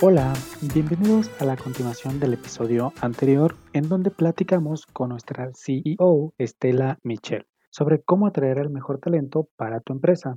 Hola, 0.00 0.34
bienvenidos 0.74 1.30
a 1.40 1.44
la 1.44 1.56
continuación 1.56 2.18
del 2.18 2.34
episodio 2.34 2.92
anterior 3.00 3.54
en 3.72 3.88
donde 3.88 4.10
platicamos 4.10 4.86
con 4.86 5.10
nuestra 5.10 5.52
CEO 5.54 6.34
Estela 6.36 6.98
Michel 7.04 7.46
sobre 7.70 8.02
cómo 8.02 8.26
atraer 8.26 8.58
el 8.58 8.70
mejor 8.70 8.98
talento 8.98 9.48
para 9.56 9.78
tu 9.78 9.92
empresa. 9.92 10.36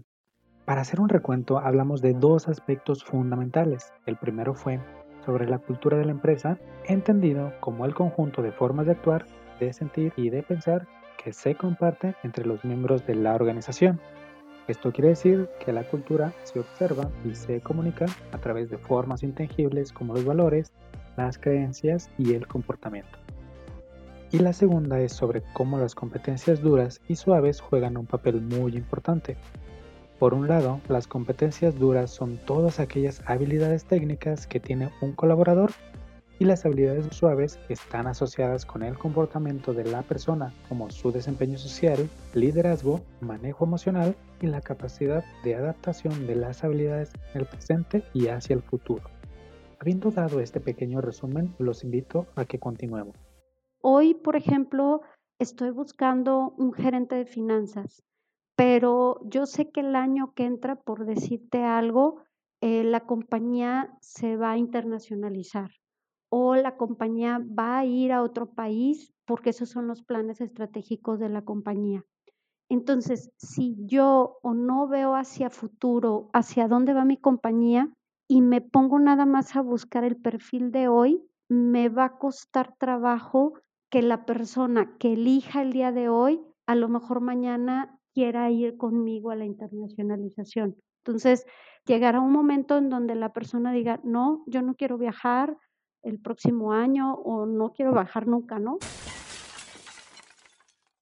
Para 0.66 0.82
hacer 0.82 1.02
un 1.02 1.10
recuento 1.10 1.58
hablamos 1.58 2.02
de 2.02 2.14
dos 2.14 2.48
aspectos 2.48 3.04
fundamentales. 3.04 3.92
El 4.06 4.18
primero 4.18 4.54
fue 4.54 4.80
sobre 5.26 5.48
la 5.50 5.58
cultura 5.58 5.98
de 5.98 6.06
la 6.06 6.12
empresa, 6.12 6.60
entendido 6.86 7.52
como 7.60 7.86
el 7.86 7.96
conjunto 7.96 8.44
de 8.44 8.52
formas 8.52 8.86
de 8.86 8.92
actuar, 8.92 9.26
de 9.60 9.74
sentir 9.74 10.14
y 10.16 10.30
de 10.30 10.44
pensar 10.44 10.88
que 11.22 11.34
se 11.34 11.56
comparten 11.56 12.16
entre 12.24 12.46
los 12.46 12.64
miembros 12.64 13.08
de 13.08 13.16
la 13.16 13.34
organización. 13.34 14.00
Esto 14.68 14.92
quiere 14.92 15.10
decir 15.10 15.48
que 15.64 15.72
la 15.72 15.84
cultura 15.84 16.34
se 16.44 16.60
observa 16.60 17.10
y 17.24 17.36
se 17.36 17.62
comunica 17.62 18.06
a 18.34 18.38
través 18.38 18.70
de 18.70 18.78
formas 18.78 19.24
intangibles 19.24 19.94
como 19.94 20.14
los 20.14 20.26
valores, 20.26 20.74
las 21.16 21.38
creencias 21.38 22.10
y 22.18 22.34
el 22.34 22.48
comportamiento. 22.48 23.18
Y 24.30 24.40
la 24.40 24.52
segunda 24.52 25.00
es 25.00 25.14
sobre 25.14 25.42
cómo 25.54 25.78
las 25.80 25.96
competencias 25.96 26.62
duras 26.62 27.00
y 27.08 27.16
suaves 27.16 27.62
juegan 27.62 27.96
un 27.96 28.06
papel 28.06 28.42
muy 28.42 28.76
importante. 28.76 29.38
Por 30.20 30.34
un 30.34 30.50
lado, 30.50 30.82
las 30.90 31.08
competencias 31.08 31.80
duras 31.80 32.12
son 32.12 32.38
todas 32.46 32.82
aquellas 32.82 33.22
habilidades 33.26 33.86
técnicas 33.86 34.48
que 34.48 34.60
tiene 34.60 34.90
un 35.02 35.14
colaborador 35.14 35.72
y 36.40 36.46
las 36.46 36.66
habilidades 36.66 37.08
suaves 37.16 37.60
están 37.68 38.08
asociadas 38.08 38.66
con 38.66 38.84
el 38.84 38.98
comportamiento 38.98 39.74
de 39.74 39.86
la 39.86 40.04
persona, 40.04 40.54
como 40.70 40.90
su 40.92 41.12
desempeño 41.12 41.58
social, 41.58 42.10
liderazgo, 42.34 43.02
manejo 43.22 43.66
emocional 43.66 44.16
y 44.42 44.48
la 44.48 44.62
capacidad 44.62 45.24
de 45.44 45.56
adaptación 45.56 46.28
de 46.28 46.36
las 46.36 46.64
habilidades 46.64 47.12
en 47.34 47.42
el 47.42 47.48
presente 47.48 48.04
y 48.14 48.28
hacia 48.28 48.56
el 48.56 48.62
futuro. 48.62 49.04
Habiendo 49.80 50.12
dado 50.12 50.40
este 50.40 50.60
pequeño 50.60 51.02
resumen, 51.02 51.56
los 51.60 51.84
invito 51.84 52.28
a 52.36 52.46
que 52.46 52.60
continuemos. 52.60 53.16
Hoy, 53.82 54.14
por 54.14 54.36
ejemplo, 54.36 55.02
estoy 55.40 55.72
buscando 55.72 56.54
un 56.58 56.74
gerente 56.74 57.16
de 57.16 57.26
finanzas, 57.26 58.04
pero 58.56 59.20
yo 59.26 59.46
sé 59.46 59.70
que 59.70 59.82
el 59.82 59.96
año 59.96 60.34
que 60.36 60.46
entra, 60.46 60.76
por 60.76 61.06
decirte 61.06 61.64
algo, 61.64 62.22
eh, 62.62 62.84
la 62.84 63.02
compañía 63.02 63.96
se 64.02 64.36
va 64.36 64.52
a 64.52 64.58
internacionalizar 64.58 65.70
o 66.30 66.56
la 66.56 66.78
compañía 66.78 67.40
va 67.40 67.80
a 67.80 67.86
ir 67.86 68.12
a 68.12 68.24
otro 68.24 68.52
país 68.52 69.14
porque 69.26 69.52
esos 69.52 69.70
son 69.70 69.88
los 69.88 70.04
planes 70.04 70.42
estratégicos 70.42 71.20
de 71.20 71.30
la 71.30 71.44
compañía. 71.44 72.04
Entonces, 72.70 73.32
si 73.38 73.76
yo 73.86 74.40
o 74.42 74.54
no 74.54 74.88
veo 74.88 75.16
hacia 75.16 75.50
futuro, 75.50 76.30
hacia 76.34 76.68
dónde 76.68 76.94
va 76.94 77.06
mi 77.06 77.18
compañía 77.18 77.90
y 78.28 78.42
me 78.42 78.62
pongo 78.62 79.00
nada 79.00 79.26
más 79.26 79.56
a 79.56 79.62
buscar 79.62 80.04
el 80.04 80.18
perfil 80.18 80.72
de 80.72 80.90
hoy, 80.90 81.24
me 81.50 81.88
va 81.88 82.06
a 82.06 82.18
costar 82.18 82.76
trabajo 82.78 83.54
que 83.90 84.02
la 84.02 84.26
persona 84.26 84.98
que 84.98 85.14
elija 85.14 85.62
el 85.62 85.72
día 85.72 85.94
de 85.94 86.10
hoy, 86.10 86.42
a 86.66 86.76
lo 86.76 86.90
mejor 86.90 87.22
mañana 87.22 87.98
quiera 88.14 88.50
ir 88.52 88.76
conmigo 88.76 89.32
a 89.32 89.36
la 89.36 89.46
internacionalización. 89.46 90.76
Entonces, 91.06 91.46
llegará 91.86 92.20
un 92.20 92.34
momento 92.34 92.78
en 92.78 92.90
donde 92.90 93.16
la 93.16 93.32
persona 93.32 93.72
diga, 93.72 94.02
no, 94.04 94.44
yo 94.46 94.62
no 94.62 94.76
quiero 94.76 94.98
viajar, 94.98 95.56
el 96.04 96.20
próximo 96.20 96.74
año 96.74 97.14
o 97.14 97.46
no 97.46 97.74
quiero 97.74 97.92
bajar 97.92 98.28
nunca, 98.28 98.60
¿no? 98.60 98.78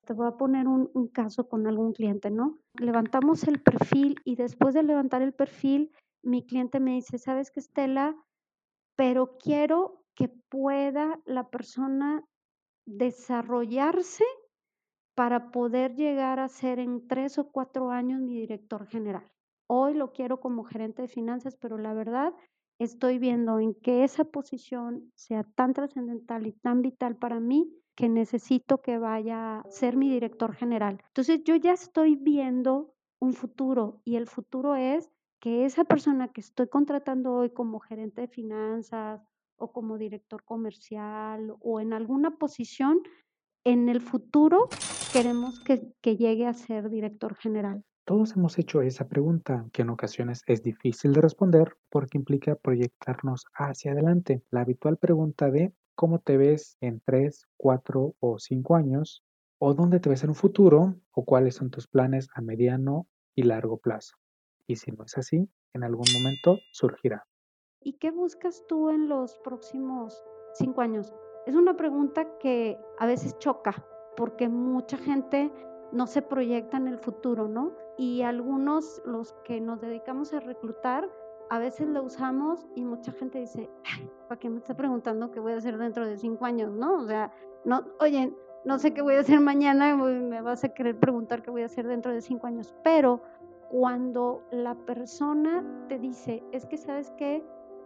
Te 0.05 0.13
voy 0.13 0.27
a 0.27 0.37
poner 0.37 0.67
un, 0.67 1.07
caso 1.07 1.47
con 1.47 1.65
algún 1.67 1.93
cliente, 1.93 2.29
¿no? 2.29 2.59
Levantamos 2.79 3.43
el 3.45 3.61
perfil 3.61 4.15
y 4.23 4.35
después 4.35 4.75
de 4.75 4.83
levantar 4.83 5.21
el 5.21 5.33
perfil, 5.33 5.91
mi 6.21 6.45
cliente 6.45 6.79
me 6.79 6.95
dice, 6.95 7.17
¿sabes 7.17 7.49
qué, 7.49 7.59
Estela? 7.59 8.15
Pero 8.95 9.37
quiero 9.37 10.03
que 10.13 10.29
pueda 10.29 11.19
la 11.25 11.49
persona 11.49 12.23
desarrollarse 12.85 14.23
para 15.15 15.51
poder 15.51 15.95
llegar 15.95 16.39
a 16.39 16.49
ser 16.49 16.79
en 16.79 17.07
tres 17.07 17.39
o 17.39 17.49
cuatro 17.51 17.89
años 17.89 18.21
mi 18.21 18.39
director 18.39 18.85
general. 18.85 19.31
Hoy 19.67 19.95
lo 19.95 20.11
quiero 20.11 20.39
como 20.39 20.63
gerente 20.63 21.01
de 21.01 21.07
finanzas, 21.07 21.55
pero 21.55 21.77
la 21.77 21.93
verdad 21.93 22.33
estoy 22.79 23.19
viendo 23.19 23.59
en 23.59 23.73
que 23.73 24.03
esa 24.03 24.25
posición 24.25 25.11
sea 25.15 25.43
tan 25.55 25.73
trascendental 25.73 26.47
y 26.47 26.53
tan 26.53 26.81
vital 26.81 27.15
para 27.15 27.39
mí 27.39 27.71
que 27.95 28.09
necesito 28.09 28.81
que 28.81 28.97
vaya 28.97 29.59
a 29.59 29.71
ser 29.71 29.95
mi 29.95 30.09
director 30.09 30.53
general. 30.53 31.01
Entonces 31.07 31.41
yo 31.43 31.55
ya 31.55 31.73
estoy 31.73 32.15
viendo 32.15 32.93
un 33.19 33.33
futuro 33.33 34.01
y 34.03 34.17
el 34.17 34.27
futuro 34.27 34.75
es 34.75 35.09
que 35.39 35.65
esa 35.65 35.85
persona 35.85 36.27
que 36.27 36.41
estoy 36.41 36.67
contratando 36.67 37.33
hoy 37.33 37.51
como 37.51 37.79
gerente 37.79 38.21
de 38.21 38.27
finanzas 38.27 39.21
o 39.57 39.71
como 39.71 39.97
director 39.97 40.43
comercial 40.43 41.55
o 41.61 41.79
en 41.79 41.93
alguna 41.93 42.37
posición, 42.37 42.99
en 43.63 43.87
el 43.87 44.01
futuro 44.01 44.67
queremos 45.13 45.59
que, 45.61 45.93
que 46.01 46.17
llegue 46.17 46.45
a 46.45 46.53
ser 46.53 46.89
director 46.89 47.35
general. 47.35 47.83
Todos 48.07 48.35
hemos 48.35 48.59
hecho 48.59 48.83
esa 48.83 49.07
pregunta, 49.07 49.65
que 49.73 49.81
en 49.81 49.89
ocasiones 49.89 50.43
es 50.45 50.61
difícil 50.61 51.11
de 51.11 51.21
responder 51.21 51.75
porque 51.89 52.19
implica 52.19 52.53
proyectarnos 52.53 53.45
hacia 53.55 53.93
adelante. 53.93 54.43
La 54.51 54.61
habitual 54.61 54.97
pregunta 54.97 55.49
de 55.49 55.73
cómo 55.95 56.19
te 56.19 56.37
ves 56.37 56.77
en 56.81 57.01
3, 57.03 57.47
4 57.57 58.13
o 58.19 58.37
5 58.37 58.75
años, 58.75 59.23
o 59.57 59.73
dónde 59.73 59.99
te 59.99 60.09
ves 60.09 60.23
en 60.23 60.29
un 60.29 60.35
futuro, 60.35 60.93
o 61.13 61.25
cuáles 61.25 61.55
son 61.55 61.71
tus 61.71 61.87
planes 61.87 62.27
a 62.35 62.41
mediano 62.41 63.07
y 63.33 63.41
largo 63.41 63.77
plazo. 63.77 64.15
Y 64.67 64.75
si 64.75 64.91
no 64.91 65.05
es 65.05 65.17
así, 65.17 65.49
en 65.73 65.83
algún 65.83 66.05
momento 66.13 66.59
surgirá. 66.73 67.25
¿Y 67.81 67.93
qué 67.93 68.11
buscas 68.11 68.63
tú 68.67 68.91
en 68.91 69.09
los 69.09 69.35
próximos 69.39 70.23
5 70.53 70.79
años? 70.79 71.11
Es 71.47 71.55
una 71.55 71.75
pregunta 71.75 72.37
que 72.37 72.77
a 72.99 73.07
veces 73.07 73.35
choca 73.39 73.83
porque 74.15 74.47
mucha 74.47 74.97
gente 74.97 75.51
no 75.91 76.05
se 76.05 76.21
proyecta 76.21 76.77
en 76.77 76.87
el 76.87 76.99
futuro, 76.99 77.47
¿no? 77.47 77.73
Y 77.97 78.21
algunos, 78.23 79.01
los 79.05 79.33
que 79.43 79.61
nos 79.61 79.81
dedicamos 79.81 80.33
a 80.33 80.39
reclutar, 80.39 81.09
a 81.49 81.59
veces 81.59 81.87
lo 81.87 82.03
usamos 82.03 82.65
y 82.75 82.83
mucha 82.83 83.11
gente 83.11 83.39
dice, 83.39 83.69
¿para 84.27 84.39
qué 84.39 84.49
me 84.49 84.57
está 84.57 84.75
preguntando 84.75 85.31
qué 85.31 85.39
voy 85.39 85.53
a 85.53 85.57
hacer 85.57 85.77
dentro 85.77 86.05
de 86.05 86.17
cinco 86.17 86.45
años, 86.45 86.71
no? 86.71 86.95
O 86.95 87.05
sea, 87.05 87.31
no, 87.63 87.85
oye, 87.99 88.33
no 88.65 88.79
sé 88.79 88.93
qué 88.93 89.01
voy 89.01 89.15
a 89.15 89.19
hacer 89.19 89.39
mañana, 89.39 89.95
me 89.95 90.41
vas 90.41 90.63
a 90.63 90.69
querer 90.69 90.99
preguntar 90.99 91.43
qué 91.43 91.51
voy 91.51 91.61
a 91.61 91.65
hacer 91.65 91.87
dentro 91.87 92.11
de 92.11 92.21
cinco 92.21 92.47
años, 92.47 92.75
pero 92.83 93.21
cuando 93.69 94.41
la 94.51 94.75
persona 94.75 95.63
te 95.87 95.99
dice, 95.99 96.43
es 96.51 96.65
que 96.65 96.77
sabes 96.77 97.11
que 97.11 97.43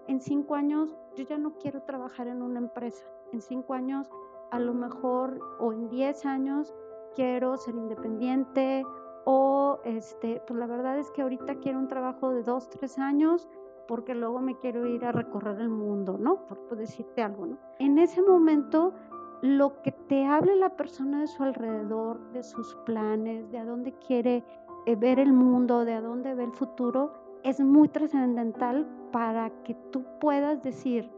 en 0.08 0.22
cinco 0.22 0.56
años 0.56 0.96
yo 1.16 1.24
ya 1.26 1.38
no 1.38 1.58
quiero 1.58 1.82
trabajar 1.84 2.28
en 2.28 2.42
una 2.42 2.60
empresa, 2.60 3.06
en 3.34 3.42
cinco 3.42 3.74
años 3.74 4.10
a 4.52 4.60
lo 4.60 4.74
mejor 4.74 5.40
o 5.60 5.74
en 5.74 5.90
diez 5.90 6.26
años 6.26 6.74
quiero 7.16 7.58
ser 7.58 7.76
independiente 7.76 8.84
o 9.26 9.80
este, 9.84 10.42
pues 10.48 10.60
la 10.60 10.68
verdad 10.68 10.98
es 10.98 11.10
que 11.12 11.22
ahorita 11.22 11.56
quiero 11.56 11.80
un 11.80 11.88
trabajo 11.88 12.32
de 12.32 12.44
dos, 12.44 12.70
tres 12.70 12.98
años 13.00 13.48
porque 13.88 14.14
luego 14.14 14.40
me 14.40 14.56
quiero 14.56 14.86
ir 14.86 15.04
a 15.04 15.12
recorrer 15.12 15.60
el 15.60 15.70
mundo, 15.70 16.16
¿no? 16.20 16.46
Por, 16.46 16.78
decirte 16.78 17.24
algo, 17.24 17.48
¿no? 17.48 17.58
En 17.80 17.98
ese 17.98 18.22
momento, 18.22 18.94
lo 19.42 19.82
que 19.82 19.92
te 19.92 20.26
hable 20.26 20.56
la 20.56 20.70
persona 20.76 21.22
de 21.22 21.28
su 21.28 21.42
alrededor, 21.42 22.20
de 22.32 22.44
sus 22.44 22.76
planes, 22.86 23.50
de 23.52 23.58
a 23.58 23.66
dónde 23.66 23.94
quiere 23.94 24.44
eh, 24.86 24.96
ver 24.96 25.20
el 25.20 25.34
mundo, 25.34 25.86
de 25.86 25.94
a 25.94 26.02
dónde 26.02 26.36
ve 26.36 26.44
el 26.44 26.54
futuro, 26.54 27.14
es 27.44 27.60
muy 27.60 27.88
trascendental 27.88 28.88
para 29.12 29.50
que 29.64 29.74
tú 29.92 30.06
puedas 30.20 30.62
decir, 30.62 31.10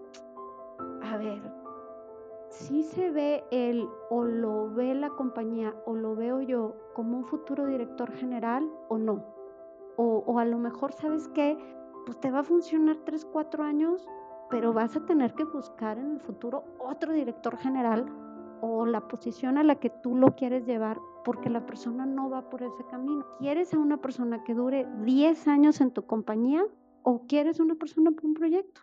a 1.04 1.18
ver, 1.18 1.61
si 2.52 2.84
se 2.84 3.10
ve 3.10 3.46
él 3.50 3.88
o 4.10 4.24
lo 4.24 4.70
ve 4.74 4.94
la 4.94 5.10
compañía 5.12 5.74
o 5.86 5.96
lo 5.96 6.16
veo 6.16 6.42
yo 6.42 6.76
como 6.94 7.18
un 7.18 7.26
futuro 7.26 7.66
director 7.66 8.12
general 8.12 8.70
o 8.90 8.98
no. 8.98 9.24
O, 9.96 10.38
a 10.40 10.46
lo 10.46 10.58
mejor, 10.58 10.92
¿sabes 10.94 11.30
qué? 11.30 11.58
Pues 12.06 12.20
te 12.20 12.32
va 12.32 12.40
a 12.40 12.44
funcionar 12.44 12.98
3, 13.06 13.26
4 13.26 13.64
años, 13.64 14.06
pero 14.50 14.74
vas 14.74 14.96
a 14.96 15.06
tener 15.06 15.34
que 15.34 15.46
buscar 15.46 15.98
en 15.98 16.12
el 16.12 16.20
futuro 16.20 16.66
otro 16.80 17.14
director 17.14 17.56
general 17.58 18.06
o 18.62 18.86
la 18.86 19.08
posición 19.08 19.58
a 19.58 19.64
la 19.64 19.76
que 19.76 19.90
tú 19.90 20.16
lo 20.16 20.36
quieres 20.36 20.66
llevar 20.66 21.00
porque 21.24 21.50
la 21.50 21.66
persona 21.66 22.06
no 22.06 22.30
va 22.30 22.50
por 22.50 22.64
ese 22.64 22.84
camino. 22.90 23.26
¿Quieres 23.40 23.74
a 23.74 23.80
una 23.80 23.97
persona 23.97 24.44
que 24.44 24.56
dure 24.56 24.88
10 25.04 25.47
años 25.47 25.80
en 25.80 25.92
tu 25.92 26.06
compañía 26.06 26.66
o 27.04 27.22
quieres 27.28 27.59
una 27.59 27.76
persona 27.76 28.12
por 28.12 28.26
un 28.26 28.34
proyecto? 28.34 28.82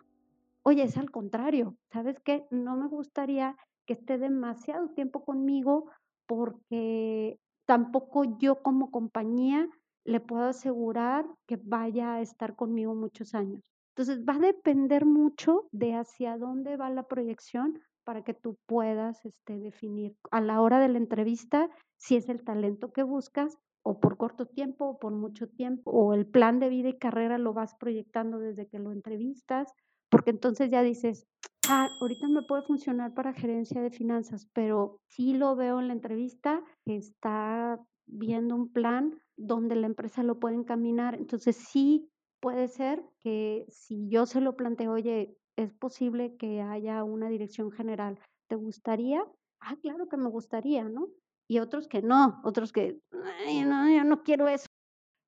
Oye, 0.69 0.83
es 0.83 0.97
al 0.99 1.09
contrario, 1.09 1.75
¿sabes 1.91 2.19
qué? 2.19 2.45
No 2.51 2.75
me 2.75 2.87
gustaría 2.87 3.55
que 3.87 3.93
esté 3.93 4.19
demasiado 4.19 4.89
tiempo 4.89 5.25
conmigo 5.25 5.89
porque 6.27 7.39
tampoco 7.65 8.37
yo 8.37 8.61
como 8.61 8.91
compañía 8.91 9.67
le 10.05 10.19
puedo 10.19 10.43
asegurar 10.43 11.25
que 11.47 11.57
vaya 11.57 12.13
a 12.13 12.21
estar 12.21 12.55
conmigo 12.55 12.93
muchos 12.93 13.33
años. 13.33 13.63
Entonces 13.95 14.23
va 14.23 14.35
a 14.35 14.45
depender 14.45 15.07
mucho 15.07 15.67
de 15.71 15.95
hacia 15.95 16.37
dónde 16.37 16.77
va 16.77 16.91
la 16.91 17.07
proyección 17.07 17.79
para 18.03 18.23
que 18.23 18.35
tú 18.35 18.55
puedas 18.67 19.25
este, 19.25 19.57
definir 19.57 20.13
a 20.29 20.39
la 20.39 20.61
hora 20.61 20.79
de 20.79 20.89
la 20.89 20.99
entrevista 20.99 21.67
si 21.97 22.15
es 22.15 22.29
el 22.29 22.43
talento 22.43 22.91
que 22.91 23.01
buscas 23.01 23.57
o 23.81 23.99
por 23.99 24.17
corto 24.17 24.45
tiempo 24.45 24.85
o 24.85 24.99
por 24.99 25.13
mucho 25.13 25.47
tiempo 25.47 25.89
o 25.89 26.13
el 26.13 26.27
plan 26.27 26.59
de 26.59 26.69
vida 26.69 26.89
y 26.89 26.99
carrera 26.99 27.39
lo 27.39 27.53
vas 27.53 27.73
proyectando 27.73 28.37
desde 28.37 28.67
que 28.67 28.77
lo 28.77 28.91
entrevistas 28.91 29.73
porque 30.09 30.31
entonces 30.31 30.69
ya 30.69 30.81
dices, 30.81 31.27
ah, 31.67 31.89
ahorita 32.01 32.27
me 32.27 32.41
puede 32.43 32.63
funcionar 32.63 33.13
para 33.13 33.33
gerencia 33.33 33.81
de 33.81 33.91
finanzas, 33.91 34.47
pero 34.53 34.99
sí 35.07 35.33
lo 35.33 35.55
veo 35.55 35.79
en 35.79 35.87
la 35.87 35.93
entrevista 35.93 36.63
que 36.85 36.95
está 36.95 37.79
viendo 38.07 38.55
un 38.55 38.71
plan 38.71 39.19
donde 39.37 39.75
la 39.75 39.87
empresa 39.87 40.23
lo 40.23 40.39
puede 40.39 40.55
encaminar. 40.55 41.15
Entonces 41.15 41.55
sí 41.55 42.09
puede 42.39 42.67
ser 42.67 43.03
que 43.19 43.65
si 43.69 44.09
yo 44.09 44.25
se 44.25 44.41
lo 44.41 44.55
planteo, 44.55 44.93
oye, 44.93 45.37
es 45.55 45.73
posible 45.73 46.35
que 46.37 46.61
haya 46.61 47.03
una 47.03 47.29
dirección 47.29 47.71
general, 47.71 48.19
¿te 48.47 48.55
gustaría? 48.55 49.23
Ah, 49.59 49.75
claro 49.81 50.07
que 50.07 50.17
me 50.17 50.29
gustaría, 50.29 50.85
¿no? 50.85 51.07
Y 51.47 51.59
otros 51.59 51.87
que 51.87 52.01
no, 52.01 52.39
otros 52.43 52.71
que, 52.71 52.99
no, 53.11 53.89
yo 53.89 54.03
no 54.03 54.23
quiero 54.23 54.47
eso. 54.47 54.67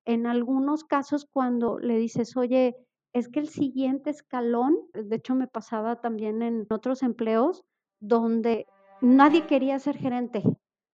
En 0.04 0.26
algunos 0.26 0.84
casos, 0.84 1.26
cuando 1.30 1.78
le 1.78 1.96
dices, 1.96 2.36
oye, 2.36 2.76
es 3.12 3.28
que 3.28 3.40
el 3.40 3.48
siguiente 3.48 4.10
escalón, 4.10 4.76
de 4.94 5.16
hecho 5.16 5.34
me 5.34 5.46
pasaba 5.46 6.00
también 6.00 6.42
en 6.42 6.66
otros 6.70 7.02
empleos, 7.02 7.62
donde 8.00 8.66
nadie 9.00 9.46
quería 9.46 9.78
ser 9.78 9.96
gerente, 9.96 10.42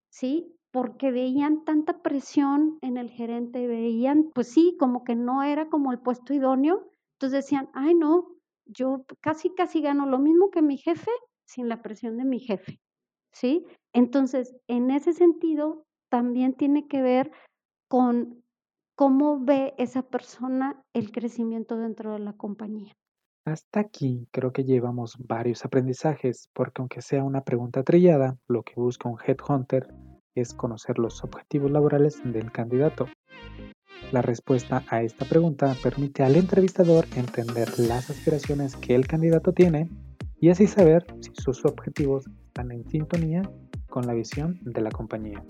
¿sí? 0.10 0.54
Porque 0.72 1.12
veían 1.12 1.64
tanta 1.64 2.02
presión 2.02 2.80
en 2.82 2.98
el 2.98 3.10
gerente, 3.10 3.68
veían, 3.68 4.32
pues 4.34 4.50
sí, 4.50 4.76
como 4.80 5.04
que 5.04 5.16
no 5.16 5.44
era 5.44 5.70
como 5.70 5.92
el 5.92 6.00
puesto 6.00 6.34
idóneo, 6.34 6.90
entonces 7.14 7.46
decían, 7.46 7.70
ay 7.74 7.96
no, 7.96 8.28
yo 8.66 9.06
casi, 9.22 9.54
casi 9.54 9.82
gano 9.82 10.06
lo 10.06 10.20
mismo 10.20 10.50
que 10.50 10.62
mi 10.62 10.78
jefe 10.78 11.12
sin 11.46 11.70
la 11.70 11.82
presión 11.82 12.18
de 12.18 12.26
mi 12.26 12.40
jefe, 12.40 12.80
¿sí? 13.32 13.66
Entonces, 13.94 14.56
en 14.68 14.92
ese 14.92 15.14
sentido, 15.14 15.86
también 16.10 16.54
tiene 16.54 16.88
que 16.88 17.02
ver 17.02 17.32
con 17.88 18.44
cómo 18.98 19.40
ve 19.40 19.76
esa 19.78 20.02
persona 20.02 20.84
el 20.92 21.12
crecimiento 21.12 21.78
dentro 21.78 22.14
de 22.14 22.20
la 22.20 22.34
compañía. 22.34 22.98
Hasta 23.46 23.82
aquí 23.82 24.28
creo 24.32 24.52
que 24.52 24.64
llevamos 24.64 25.16
varios 25.20 25.64
aprendizajes, 25.64 26.50
porque 26.52 26.82
aunque 26.82 27.04
sea 27.04 27.24
una 27.24 27.42
pregunta 27.42 27.84
trillada, 27.84 28.38
lo 28.48 28.64
que 28.64 28.74
busca 28.76 29.08
un 29.08 29.20
headhunter 29.24 29.88
es 30.34 30.56
conocer 30.56 30.98
los 30.98 31.24
objetivos 31.24 31.70
laborales 31.70 32.20
del 32.26 32.52
candidato. 32.52 33.06
La 34.12 34.24
respuesta 34.24 34.84
a 34.90 35.04
esta 35.04 35.26
pregunta 35.26 35.76
permite 35.84 36.24
al 36.24 36.36
entrevistador 36.36 37.06
entender 37.16 37.70
las 37.78 38.10
aspiraciones 38.10 38.76
que 38.76 38.96
el 38.96 39.06
candidato 39.06 39.54
tiene 39.54 39.92
y 40.40 40.50
así 40.50 40.66
saber 40.66 41.06
si 41.22 41.30
sus 41.36 41.64
objetivos 41.66 42.26
están 42.48 42.72
en 42.72 42.84
sintonía 42.90 43.44
con 43.90 44.08
la 44.08 44.16
visión 44.16 44.60
de 44.64 44.82
la 44.82 44.90
compañía. 44.90 45.44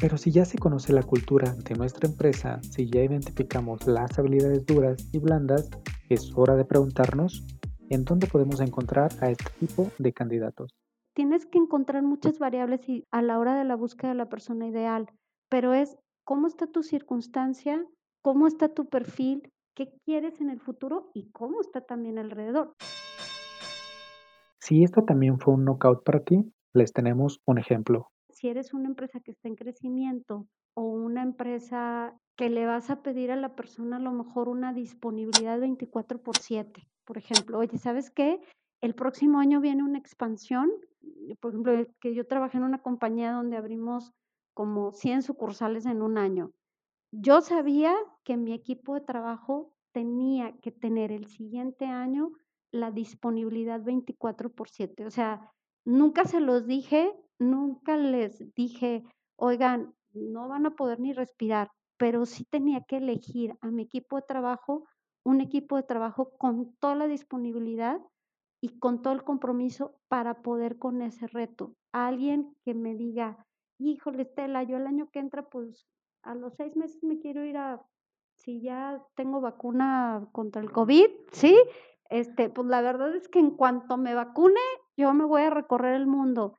Pero 0.00 0.16
si 0.16 0.30
ya 0.30 0.44
se 0.44 0.58
conoce 0.58 0.92
la 0.92 1.02
cultura 1.02 1.52
de 1.54 1.74
nuestra 1.74 2.08
empresa, 2.08 2.60
si 2.62 2.88
ya 2.88 3.02
identificamos 3.02 3.84
las 3.88 4.16
habilidades 4.16 4.64
duras 4.64 5.08
y 5.12 5.18
blandas, 5.18 5.68
es 6.08 6.32
hora 6.36 6.54
de 6.54 6.64
preguntarnos 6.64 7.44
en 7.90 8.04
dónde 8.04 8.28
podemos 8.28 8.60
encontrar 8.60 9.10
a 9.20 9.28
este 9.28 9.50
tipo 9.58 9.90
de 9.98 10.12
candidatos. 10.12 10.70
Tienes 11.14 11.46
que 11.46 11.58
encontrar 11.58 12.04
muchas 12.04 12.38
variables 12.38 12.82
a 13.10 13.22
la 13.22 13.40
hora 13.40 13.58
de 13.58 13.64
la 13.64 13.74
búsqueda 13.74 14.10
de 14.10 14.18
la 14.18 14.28
persona 14.28 14.68
ideal, 14.68 15.10
pero 15.48 15.74
es 15.74 15.98
cómo 16.24 16.46
está 16.46 16.68
tu 16.68 16.84
circunstancia, 16.84 17.84
cómo 18.22 18.46
está 18.46 18.68
tu 18.68 18.88
perfil, 18.88 19.50
qué 19.74 19.92
quieres 20.04 20.40
en 20.40 20.50
el 20.50 20.60
futuro 20.60 21.10
y 21.12 21.32
cómo 21.32 21.60
está 21.60 21.80
también 21.80 22.18
alrededor. 22.18 22.72
Si 24.60 24.84
esto 24.84 25.02
también 25.02 25.40
fue 25.40 25.54
un 25.54 25.64
knockout 25.64 26.04
para 26.04 26.22
ti, 26.22 26.52
les 26.72 26.92
tenemos 26.92 27.40
un 27.46 27.58
ejemplo 27.58 28.12
si 28.38 28.48
eres 28.48 28.72
una 28.72 28.86
empresa 28.86 29.18
que 29.18 29.32
está 29.32 29.48
en 29.48 29.56
crecimiento 29.56 30.46
o 30.74 30.82
una 30.82 31.22
empresa 31.22 32.16
que 32.36 32.50
le 32.50 32.66
vas 32.66 32.88
a 32.88 33.02
pedir 33.02 33.32
a 33.32 33.36
la 33.36 33.56
persona 33.56 33.96
a 33.96 34.00
lo 34.00 34.12
mejor 34.12 34.48
una 34.48 34.72
disponibilidad 34.72 35.58
24 35.58 36.22
por 36.22 36.38
7. 36.38 36.86
Por 37.04 37.18
ejemplo, 37.18 37.58
oye, 37.58 37.78
¿sabes 37.78 38.10
qué? 38.12 38.40
El 38.80 38.94
próximo 38.94 39.40
año 39.40 39.60
viene 39.60 39.82
una 39.82 39.98
expansión. 39.98 40.70
Por 41.40 41.50
ejemplo, 41.50 41.84
que 42.00 42.14
yo 42.14 42.28
trabajé 42.28 42.58
en 42.58 42.62
una 42.62 42.80
compañía 42.80 43.32
donde 43.32 43.56
abrimos 43.56 44.12
como 44.54 44.92
100 44.92 45.22
sucursales 45.22 45.84
en 45.84 46.00
un 46.00 46.16
año. 46.16 46.52
Yo 47.10 47.40
sabía 47.40 47.92
que 48.22 48.36
mi 48.36 48.52
equipo 48.52 48.94
de 48.94 49.00
trabajo 49.00 49.74
tenía 49.90 50.56
que 50.58 50.70
tener 50.70 51.10
el 51.10 51.26
siguiente 51.26 51.86
año 51.86 52.30
la 52.70 52.92
disponibilidad 52.92 53.82
24 53.82 54.50
por 54.50 54.68
7. 54.68 55.06
O 55.06 55.10
sea, 55.10 55.50
nunca 55.84 56.24
se 56.24 56.38
los 56.40 56.68
dije 56.68 57.12
nunca 57.38 57.96
les 57.96 58.54
dije, 58.54 59.04
oigan, 59.36 59.94
no 60.12 60.48
van 60.48 60.66
a 60.66 60.76
poder 60.76 61.00
ni 61.00 61.12
respirar, 61.12 61.70
pero 61.96 62.26
sí 62.26 62.44
tenía 62.44 62.84
que 62.84 62.98
elegir 62.98 63.56
a 63.60 63.70
mi 63.70 63.82
equipo 63.82 64.16
de 64.16 64.22
trabajo, 64.22 64.84
un 65.24 65.40
equipo 65.40 65.76
de 65.76 65.82
trabajo 65.82 66.30
con 66.38 66.74
toda 66.76 66.94
la 66.94 67.06
disponibilidad 67.06 68.00
y 68.60 68.78
con 68.78 69.02
todo 69.02 69.14
el 69.14 69.24
compromiso 69.24 69.94
para 70.08 70.42
poder 70.42 70.78
con 70.78 71.02
ese 71.02 71.26
reto. 71.26 71.74
Alguien 71.92 72.56
que 72.64 72.74
me 72.74 72.94
diga, 72.94 73.46
híjole, 73.78 74.22
Estela, 74.22 74.62
yo 74.62 74.76
el 74.76 74.86
año 74.86 75.10
que 75.10 75.20
entra, 75.20 75.48
pues 75.48 75.86
a 76.22 76.34
los 76.34 76.54
seis 76.54 76.76
meses 76.76 77.02
me 77.02 77.20
quiero 77.20 77.44
ir 77.44 77.56
a, 77.56 77.80
si 78.34 78.60
ya 78.60 79.02
tengo 79.14 79.40
vacuna 79.40 80.28
contra 80.32 80.62
el 80.62 80.72
COVID, 80.72 81.10
¿sí? 81.32 81.56
Este, 82.10 82.48
pues 82.48 82.66
la 82.66 82.80
verdad 82.80 83.14
es 83.14 83.28
que 83.28 83.38
en 83.38 83.50
cuanto 83.50 83.96
me 83.96 84.14
vacune, 84.14 84.60
yo 84.96 85.12
me 85.14 85.24
voy 85.24 85.42
a 85.42 85.50
recorrer 85.50 85.94
el 85.94 86.06
mundo 86.06 86.54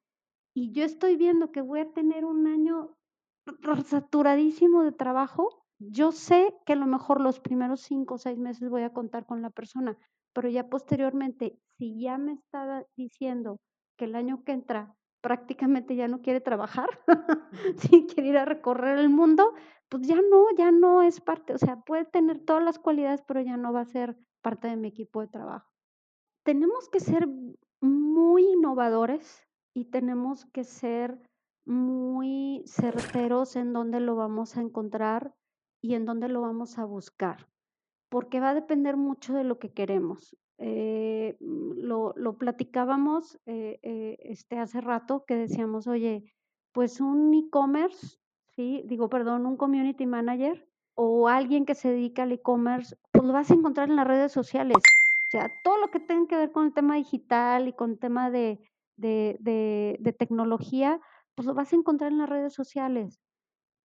y 0.60 0.74
yo 0.74 0.84
estoy 0.84 1.16
viendo 1.16 1.54
que 1.54 1.62
voy 1.62 1.80
a 1.80 1.94
tener 1.94 2.26
un 2.26 2.46
año 2.46 2.94
saturadísimo 3.86 4.84
de 4.84 4.92
trabajo, 4.92 5.64
yo 5.80 6.12
sé 6.12 6.54
que 6.66 6.74
a 6.74 6.76
lo 6.76 6.86
mejor 6.86 7.22
los 7.22 7.40
primeros 7.40 7.80
cinco 7.80 8.16
o 8.16 8.18
seis 8.18 8.38
meses 8.38 8.70
voy 8.70 8.82
a 8.82 8.92
contar 8.92 9.26
con 9.26 9.42
la 9.42 9.52
persona, 9.52 9.98
pero 10.34 10.50
ya 10.50 10.70
posteriormente, 10.70 11.58
si 11.78 12.02
ya 12.02 12.18
me 12.18 12.34
está 12.34 12.86
diciendo 12.98 13.62
que 13.98 14.04
el 14.04 14.16
año 14.16 14.44
que 14.44 14.52
entra 14.52 14.94
prácticamente 15.22 15.96
ya 15.96 16.10
no 16.10 16.20
quiere 16.20 16.42
trabajar, 16.42 16.90
si 17.78 18.06
quiere 18.08 18.28
ir 18.28 18.38
a 18.38 18.44
recorrer 18.44 18.98
el 18.98 19.10
mundo, 19.10 19.54
pues 19.88 20.06
ya 20.06 20.22
no, 20.22 20.46
ya 20.58 20.74
no 20.74 21.04
es 21.04 21.22
parte, 21.22 21.54
o 21.54 21.58
sea, 21.58 21.78
puede 21.78 22.04
tener 22.04 22.44
todas 22.44 22.66
las 22.66 22.80
cualidades, 22.80 23.22
pero 23.26 23.40
ya 23.40 23.56
no 23.56 23.72
va 23.72 23.80
a 23.80 23.86
ser 23.86 24.18
parte 24.42 24.68
de 24.68 24.76
mi 24.76 24.90
equipo 24.90 25.22
de 25.22 25.28
trabajo. 25.28 25.72
Tenemos 26.44 26.90
que 26.90 27.00
ser 27.00 27.30
muy 27.80 28.44
innovadores 28.46 29.46
y 29.74 29.86
tenemos 29.86 30.46
que 30.46 30.64
ser 30.64 31.20
muy 31.66 32.64
certeros 32.66 33.56
en 33.56 33.74
dónde 33.74 34.00
lo 34.00 34.16
vamos 34.16 34.58
a 34.58 34.62
encontrar 34.62 35.36
y 35.82 35.94
en 35.94 36.06
dónde 36.06 36.28
lo 36.28 36.42
vamos 36.42 36.78
a 36.78 36.86
buscar, 36.86 37.48
porque 38.10 38.40
va 38.40 38.50
a 38.50 38.56
depender 38.56 38.98
mucho 38.98 39.34
de 39.34 39.44
lo 39.44 39.60
que 39.60 39.72
queremos. 39.72 40.36
Eh, 40.58 41.38
lo, 41.40 42.14
lo, 42.18 42.38
platicábamos 42.38 43.40
eh, 43.46 43.80
eh, 43.82 44.18
este, 44.24 44.58
hace 44.58 44.82
rato 44.82 45.24
que 45.26 45.36
decíamos, 45.36 45.88
oye, 45.88 46.34
pues 46.74 47.00
un 47.00 47.34
e-commerce, 47.34 48.18
¿sí? 48.56 48.84
digo, 48.86 49.10
perdón, 49.10 49.46
un 49.46 49.56
community 49.56 50.06
manager 50.06 50.68
o 50.96 51.30
alguien 51.30 51.66
que 51.66 51.76
se 51.76 51.92
dedica 51.92 52.24
al 52.24 52.34
e-commerce, 52.34 52.98
pues 53.14 53.24
lo 53.24 53.32
vas 53.32 53.52
a 53.52 53.54
encontrar 53.54 53.90
en 53.90 53.96
las 53.96 54.08
redes 54.08 54.34
sociales. 54.34 54.76
O 54.76 55.32
sea, 55.32 55.50
todo 55.64 55.78
lo 55.78 55.92
que 55.92 56.00
tenga 56.00 56.28
que 56.28 56.36
ver 56.36 56.52
con 56.52 56.66
el 56.66 56.74
tema 56.74 56.96
digital 56.96 57.68
y 57.68 57.74
con 57.74 57.92
el 57.92 58.00
tema 58.00 58.30
de, 58.30 58.60
de, 59.00 60.16
tecnología, 60.18 61.00
pues 61.36 61.46
lo 61.46 61.54
vas 61.54 61.74
a 61.74 61.76
encontrar 61.76 62.12
en 62.12 62.20
las 62.20 62.30
redes 62.30 62.54
sociales. 62.54 63.20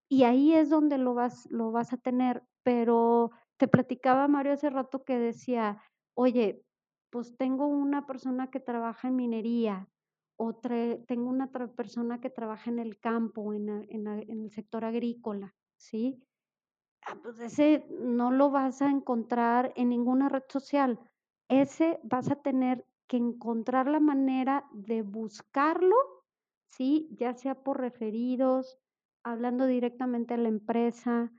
Y 0.09 0.25
ahí 0.25 0.55
es 0.55 0.71
donde 0.71 0.99
lo 0.99 1.15
vas, 1.15 1.47
lo 1.51 1.73
vas 1.73 1.93
a 1.93 1.97
tener. 1.97 2.43
Pero 2.63 3.31
te 3.59 3.69
platicaba 3.69 4.29
Mario 4.29 4.53
hace 4.53 4.71
rato 4.71 5.05
que 5.05 5.19
decía, 5.19 5.83
oye, 6.15 6.63
pues 7.11 7.37
tengo 7.37 7.67
una 7.67 8.07
persona 8.07 8.51
que 8.51 8.61
trabaja 8.61 9.09
en 9.09 9.17
minería, 9.17 9.89
otra, 10.37 10.77
tengo 11.07 11.31
una 11.31 11.51
persona 11.53 12.21
que 12.21 12.31
trabaja 12.31 12.71
en 12.71 12.81
el 12.81 12.99
campo, 12.99 13.55
en, 13.55 13.69
en, 13.69 14.07
el 14.09 14.51
sector 14.51 14.85
agrícola, 14.85 15.55
¿sí? 15.77 16.21
Ah, 17.07 17.17
pues 17.23 17.39
ese 17.39 17.87
no 17.91 18.31
lo 18.31 18.51
vas 18.51 18.83
a 18.83 18.91
encontrar 18.91 19.73
en 19.77 19.91
ninguna 19.91 20.29
red 20.29 20.43
social. 20.49 20.99
Ese 21.49 22.01
vas 22.03 22.31
a 22.31 22.37
tener 22.37 22.85
encontrar 23.17 23.87
la 23.89 24.01
manera 24.01 24.67
de 24.73 25.03
buscarlo, 25.03 25.97
¿sí? 26.71 27.09
Ya 27.19 27.35
sea 27.35 27.55
por 27.63 27.81
referidos, 27.81 28.79
hablando 29.25 29.67
directamente 29.67 30.35
a 30.35 30.39
la 30.39 30.49
empresa. 30.49 31.33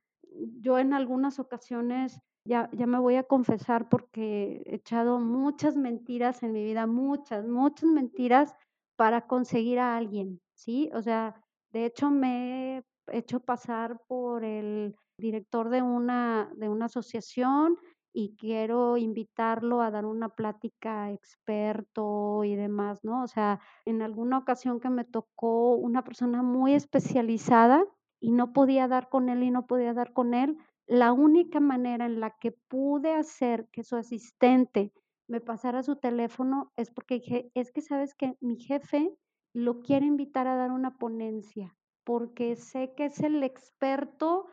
Yo 0.59 0.79
en 0.79 0.93
algunas 0.93 1.39
ocasiones, 1.39 2.19
ya, 2.47 2.69
ya 2.73 2.87
me 2.87 2.99
voy 2.99 3.15
a 3.15 3.23
confesar 3.23 3.89
porque 3.89 4.63
he 4.65 4.75
echado 4.75 5.19
muchas 5.19 5.77
mentiras 5.77 6.43
en 6.43 6.53
mi 6.53 6.63
vida, 6.63 6.87
muchas, 6.87 7.47
muchas 7.47 7.89
mentiras 7.89 8.53
para 8.97 9.27
conseguir 9.27 9.79
a 9.79 9.97
alguien, 9.97 10.39
¿sí? 10.53 10.89
O 10.93 11.01
sea, 11.01 11.41
de 11.71 11.85
hecho 11.85 12.09
me 12.09 12.77
he 12.77 12.83
hecho 13.11 13.39
pasar 13.39 14.01
por 14.07 14.43
el 14.43 14.95
director 15.17 15.69
de 15.69 15.81
una, 15.81 16.51
de 16.55 16.69
una 16.69 16.85
asociación 16.85 17.77
y 18.17 18.33
quiero 18.37 18.95
invitarlo 18.95 19.81
a 19.81 19.91
dar 19.91 20.05
una 20.05 20.29
plática 20.29 21.11
experto 21.11 22.45
y 22.45 22.55
demás, 22.55 23.03
¿no? 23.03 23.21
O 23.21 23.27
sea, 23.27 23.59
en 23.83 24.01
alguna 24.01 24.37
ocasión 24.37 24.79
que 24.79 24.89
me 24.89 25.03
tocó 25.03 25.75
una 25.75 26.01
persona 26.05 26.41
muy 26.41 26.73
especializada 26.73 27.83
y 28.21 28.31
no 28.31 28.53
podía 28.53 28.87
dar 28.87 29.09
con 29.09 29.27
él 29.27 29.43
y 29.43 29.51
no 29.51 29.67
podía 29.67 29.93
dar 29.93 30.13
con 30.13 30.33
él, 30.33 30.57
la 30.87 31.11
única 31.11 31.59
manera 31.59 32.05
en 32.05 32.21
la 32.21 32.31
que 32.39 32.53
pude 32.53 33.13
hacer 33.13 33.67
que 33.73 33.83
su 33.83 33.97
asistente 33.97 34.93
me 35.27 35.41
pasara 35.41 35.83
su 35.83 35.97
teléfono, 35.97 36.71
es 36.77 36.91
porque 36.91 37.15
dije, 37.15 37.51
es 37.53 37.73
que 37.73 37.81
sabes 37.81 38.15
que 38.15 38.37
mi 38.39 38.55
jefe 38.55 39.13
lo 39.53 39.81
quiere 39.81 40.05
invitar 40.05 40.47
a 40.47 40.55
dar 40.55 40.71
una 40.71 40.97
ponencia, 40.97 41.75
porque 42.05 42.55
sé 42.55 42.93
que 42.95 43.05
es 43.05 43.19
el 43.19 43.43
experto 43.43 44.45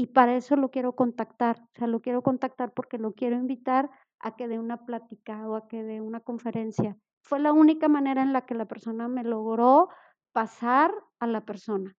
y 0.00 0.06
para 0.06 0.34
eso 0.34 0.56
lo 0.56 0.70
quiero 0.70 0.96
contactar. 0.96 1.60
O 1.60 1.78
sea, 1.78 1.86
lo 1.86 2.00
quiero 2.00 2.22
contactar 2.22 2.72
porque 2.72 2.96
lo 2.96 3.12
quiero 3.12 3.36
invitar 3.36 3.90
a 4.18 4.34
que 4.34 4.48
dé 4.48 4.58
una 4.58 4.86
plática 4.86 5.46
o 5.46 5.56
a 5.56 5.68
que 5.68 5.82
dé 5.82 6.00
una 6.00 6.20
conferencia. 6.20 6.96
Fue 7.22 7.38
la 7.38 7.52
única 7.52 7.86
manera 7.86 8.22
en 8.22 8.32
la 8.32 8.46
que 8.46 8.54
la 8.54 8.64
persona 8.64 9.08
me 9.08 9.24
logró 9.24 9.90
pasar 10.32 10.90
a 11.18 11.26
la 11.26 11.42
persona. 11.42 11.94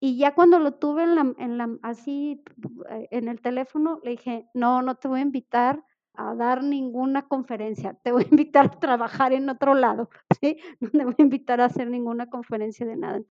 Y 0.00 0.18
ya 0.18 0.34
cuando 0.34 0.58
lo 0.58 0.72
tuve 0.72 1.04
en 1.04 1.14
la, 1.14 1.32
en 1.38 1.58
la, 1.58 1.78
así 1.82 2.42
eh, 2.90 3.06
en 3.12 3.28
el 3.28 3.40
teléfono, 3.40 4.00
le 4.02 4.10
dije, 4.10 4.48
no, 4.52 4.82
no 4.82 4.96
te 4.96 5.06
voy 5.06 5.20
a 5.20 5.22
invitar 5.22 5.84
a 6.14 6.34
dar 6.34 6.64
ninguna 6.64 7.28
conferencia, 7.28 7.94
te 8.02 8.10
voy 8.10 8.24
a 8.24 8.28
invitar 8.32 8.66
a 8.66 8.80
trabajar 8.80 9.32
en 9.32 9.48
otro 9.48 9.74
lado, 9.74 10.10
¿sí? 10.40 10.58
No 10.80 10.90
te 10.90 11.04
voy 11.04 11.14
a 11.16 11.22
invitar 11.22 11.60
a 11.60 11.66
hacer 11.66 11.88
ninguna 11.88 12.28
conferencia 12.28 12.84
de 12.84 12.96
nada. 12.96 13.22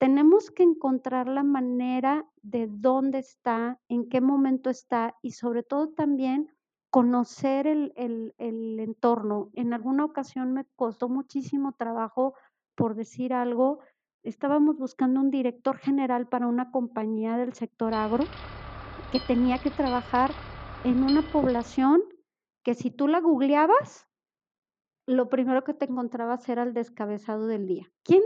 Tenemos 0.00 0.50
que 0.50 0.62
encontrar 0.62 1.28
la 1.28 1.42
manera 1.42 2.26
de 2.40 2.68
dónde 2.70 3.18
está, 3.18 3.78
en 3.86 4.08
qué 4.08 4.22
momento 4.22 4.70
está 4.70 5.18
y 5.20 5.32
sobre 5.32 5.62
todo 5.62 5.90
también 5.90 6.48
conocer 6.88 7.66
el, 7.66 7.92
el, 7.96 8.80
entorno. 8.80 9.50
En 9.52 9.74
alguna 9.74 10.06
ocasión 10.06 10.54
me 10.54 10.64
costó 10.74 11.10
muchísimo 11.10 11.72
trabajo, 11.72 12.32
por 12.74 12.94
decir 12.94 13.34
algo, 13.34 13.80
estábamos 14.22 14.78
buscando 14.78 15.20
un 15.20 15.30
director 15.30 15.76
general 15.76 16.26
para 16.28 16.46
una 16.46 16.70
compañía 16.70 17.36
del 17.36 17.52
sector 17.52 17.92
agro 17.92 18.24
que 19.12 19.20
tenía 19.28 19.58
que 19.58 19.70
trabajar 19.70 20.30
en 20.82 21.02
una 21.02 21.20
población 21.30 22.00
que 22.64 22.72
si 22.72 22.90
tú 22.90 23.06
la 23.06 23.20
googleabas, 23.20 24.08
lo 25.06 25.28
primero 25.28 25.62
que 25.62 25.74
te 25.74 25.84
encontrabas 25.84 26.48
era 26.48 26.62
el 26.62 26.72
descabezado 26.72 27.46
del 27.46 27.66
día. 27.66 27.92
¿Quién 28.02 28.22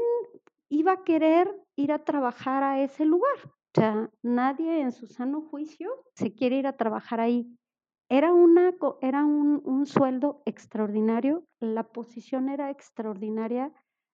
iba 0.75 0.93
a 0.93 1.05
querer 1.05 1.51
ir 1.77 1.93
a 1.93 2.05
trabajar 2.05 2.63
a 2.63 2.83
ese 2.83 3.05
lugar? 3.05 3.37
O 3.47 3.81
sea, 3.81 4.11
nadie 4.23 4.81
en 4.81 4.93
su 4.93 5.07
sano 5.07 5.43
juicio 5.43 5.91
se 6.15 6.35
quiere 6.35 6.57
ir 6.57 6.67
a 6.67 6.77
trabajar 6.77 7.21
ahí. 7.21 7.57
Era, 8.09 8.33
una, 8.33 8.75
era 9.01 9.25
un, 9.25 9.63
un 9.65 9.87
sueldo 9.87 10.43
extraordinario, 10.45 11.45
la 11.59 11.85
posición 11.85 12.49
era 12.49 12.71
extraordinaria, 12.71 13.73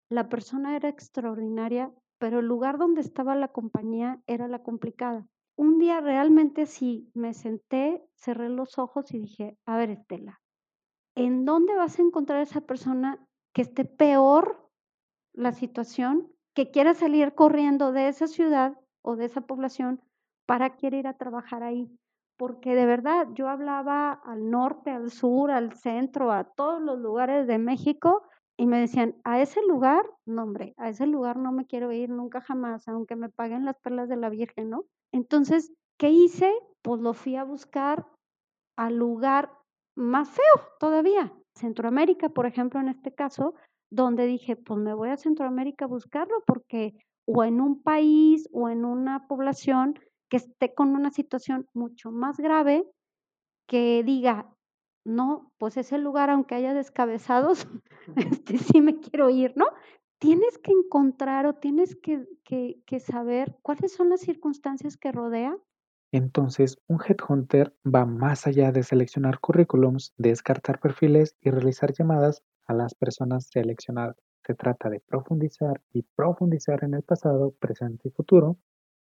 la 0.09 0.29
persona 0.29 0.77
era 0.77 0.89
extraordinaria, 0.89 1.93
pero 2.19 2.39
el 2.39 2.47
lugar 2.47 2.79
donde 2.79 3.01
estaba 3.01 3.35
la 3.35 3.49
compañía 3.49 4.23
era 4.27 4.49
la 4.49 4.63
complicada 4.63 5.27
un 5.61 5.79
día 5.79 6.01
realmente 6.01 6.65
sí 6.65 7.11
me 7.13 7.35
senté, 7.35 8.03
cerré 8.15 8.49
los 8.49 8.79
ojos 8.79 9.13
y 9.13 9.19
dije, 9.19 9.59
a 9.67 9.77
ver 9.77 9.91
Estela, 9.91 10.41
¿en 11.15 11.45
dónde 11.45 11.75
vas 11.75 11.99
a 11.99 12.03
encontrar 12.03 12.41
esa 12.41 12.63
persona 12.63 13.23
que 13.53 13.61
esté 13.61 13.85
peor 13.85 14.71
la 15.35 15.53
situación, 15.53 16.33
que 16.55 16.71
quiera 16.71 16.95
salir 16.95 17.35
corriendo 17.35 17.93
de 17.93 18.09
esa 18.09 18.27
ciudad 18.27 18.75
o 19.03 19.17
de 19.17 19.27
esa 19.27 19.43
población 19.43 20.03
para 20.47 20.77
querer 20.77 21.01
ir 21.01 21.07
a 21.07 21.17
trabajar 21.17 21.63
ahí? 21.63 21.91
Porque 22.37 22.75
de 22.75 22.87
verdad 22.87 23.29
yo 23.35 23.49
hablaba 23.49 24.13
al 24.13 24.51
norte, 24.51 24.91
al 24.91 25.11
sur, 25.11 25.51
al 25.51 25.75
centro, 25.75 26.33
a 26.33 26.45
todos 26.45 26.81
los 26.81 26.99
lugares 26.99 27.47
de 27.47 27.59
México 27.59 28.23
y 28.57 28.67
me 28.67 28.79
decían, 28.79 29.17
a 29.25 29.41
ese 29.41 29.61
lugar, 29.67 30.05
no 30.27 30.43
hombre, 30.43 30.75
a 30.77 30.91
ese 30.91 31.07
lugar 31.07 31.39
no 31.39 31.51
me 31.51 31.67
quiero 31.67 31.93
ir 31.93 32.11
nunca 32.11 32.41
jamás, 32.41 32.87
aunque 32.89 33.17
me 33.17 33.31
paguen 33.31 33.65
las 33.65 33.79
perlas 33.79 34.09
de 34.09 34.17
la 34.17 34.29
Virgen, 34.29 34.69
¿no? 34.69 34.85
Entonces, 35.13 35.73
¿qué 35.99 36.11
hice? 36.11 36.53
Pues 36.83 37.01
lo 37.01 37.15
fui 37.15 37.37
a 37.37 37.45
buscar 37.45 38.07
al 38.77 38.97
lugar 38.97 39.51
más 39.97 40.29
feo 40.29 40.67
todavía, 40.79 41.33
Centroamérica, 41.55 42.29
por 42.29 42.47
ejemplo, 42.47 42.81
en 42.81 42.89
este 42.89 43.15
caso, 43.15 43.55
donde 43.91 44.27
dije, 44.27 44.57
pues 44.57 44.81
me 44.81 44.95
voy 44.95 45.11
a 45.11 45.17
Centroamérica 45.17 45.85
a 45.85 45.89
buscarlo 45.89 46.43
porque 46.47 46.95
o 47.27 47.45
en 47.45 47.61
un 47.61 47.83
país 47.83 48.49
o 48.53 48.69
en 48.69 48.85
una 48.85 49.27
población 49.29 49.99
que 50.29 50.39
esté 50.39 50.75
con 50.75 50.91
una 50.91 51.11
situación 51.11 51.67
mucho 51.75 52.11
más 52.11 52.39
grave, 52.39 52.89
que 53.67 54.03
diga, 54.05 54.49
no, 55.05 55.53
pues 55.59 55.77
ese 55.77 55.99
lugar, 55.99 56.31
aunque 56.31 56.55
haya 56.55 56.75
descabezados, 56.75 57.67
este, 58.17 58.59
sí 58.59 58.81
me 58.81 58.99
quiero 58.99 59.31
ir, 59.31 59.53
¿no? 59.57 59.67
tienes 60.21 60.59
que 60.59 60.71
encontrar 60.71 61.47
o 61.47 61.55
tienes 61.55 61.97
que, 61.97 62.27
que, 62.45 63.01
saber 63.01 63.57
cuáles 63.63 63.95
son 63.95 64.11
las 64.11 64.21
circunstancias 64.21 64.97
que 64.97 65.11
rodea. 65.11 65.57
Entonces, 66.13 66.77
un 66.89 67.01
headhunter 67.01 67.75
va 67.85 68.05
más 68.05 68.47
allá 68.47 68.71
de 68.71 68.83
seleccionar 68.83 69.41
currículums, 69.41 70.13
descartar 70.19 70.79
perfiles 70.79 71.37
y 71.41 71.51
realizar 71.51 71.93
llamadas 71.93 72.43
a 72.71 72.73
las 72.73 72.95
personas 72.95 73.49
seleccionadas. 73.53 74.17
Se 74.47 74.55
trata 74.55 74.89
de 74.89 75.01
profundizar 75.01 75.81
y 75.93 76.03
profundizar 76.15 76.85
en 76.85 76.95
el 76.95 77.03
pasado, 77.03 77.53
presente 77.59 78.09
y 78.09 78.13
futuro, 78.13 78.59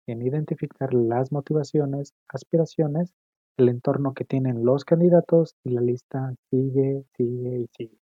en 0.07 0.23
identificar 0.23 0.91
las 0.93 1.31
motivaciones, 1.31 2.13
aspiraciones, 2.27 3.13
el 3.57 3.69
entorno 3.69 4.13
que 4.13 4.25
tienen 4.25 4.65
los 4.65 4.85
candidatos 4.85 5.55
y 5.63 5.69
la 5.69 5.81
lista 5.81 6.33
sigue, 6.49 7.03
sigue 7.15 7.59
y 7.59 7.67
sigue. 7.77 7.97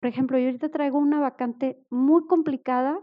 Por 0.00 0.08
ejemplo, 0.08 0.38
yo 0.38 0.46
ahorita 0.46 0.68
traigo 0.68 0.98
una 0.98 1.18
vacante 1.18 1.84
muy 1.90 2.26
complicada 2.26 3.00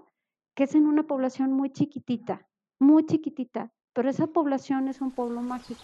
que 0.56 0.64
es 0.64 0.76
en 0.76 0.88
una 0.88 1.04
población 1.04 1.52
muy 1.52 1.72
chiquitita, 1.72 2.48
muy 2.80 3.06
chiquitita, 3.06 3.72
pero 3.94 4.10
esa 4.10 4.28
población 4.28 4.88
es 4.88 5.02
un 5.02 5.12
pueblo 5.12 5.42
mágico. 5.42 5.82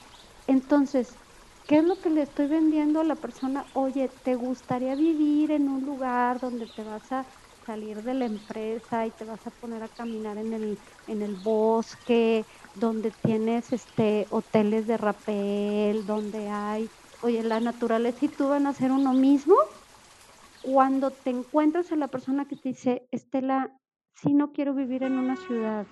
Entonces, 0.48 1.18
¿qué 1.68 1.78
es 1.78 1.84
lo 1.86 2.02
que 2.02 2.10
le 2.10 2.22
estoy 2.22 2.48
vendiendo 2.48 3.00
a 3.00 3.04
la 3.04 3.16
persona? 3.22 3.70
Oye, 3.74 4.10
¿te 4.10 4.36
gustaría 4.36 4.96
vivir 4.96 5.52
en 5.52 5.70
un 5.70 5.86
lugar 5.86 6.40
donde 6.40 6.68
te 6.68 6.84
vas 6.84 7.12
a 7.12 7.28
salir 7.66 8.02
de 8.04 8.14
la 8.14 8.26
empresa 8.26 9.06
y 9.08 9.12
te 9.12 9.26
vas 9.26 9.48
a 9.48 9.52
poner 9.52 9.84
a 9.84 9.90
caminar 9.90 10.38
en 10.38 10.54
el, 10.54 10.80
en 11.06 11.22
el 11.22 11.36
bosque, 11.38 12.48
donde 12.74 13.12
tienes 13.12 13.72
este 13.72 14.28
hoteles 14.32 14.86
de 14.88 14.98
rapel, 14.98 16.06
donde 16.06 16.50
hay, 16.50 16.92
oye, 17.22 17.44
la 17.44 17.60
naturaleza 17.62 18.26
y 18.26 18.30
tú 18.30 18.50
van 18.50 18.68
a 18.68 18.72
hacer 18.72 18.92
uno 18.92 19.14
mismo? 19.14 19.56
cuando 20.62 21.14
te 21.14 21.30
encuentras 21.30 21.92
a 21.92 21.96
la 21.96 22.10
persona 22.10 22.48
que 22.48 22.56
te 22.56 22.70
dice, 22.70 23.08
Estela, 23.12 23.78
si 24.16 24.34
no 24.34 24.54
quiero 24.54 24.74
vivir 24.74 25.04
en 25.04 25.20
una 25.20 25.36
ciudad, 25.36 25.88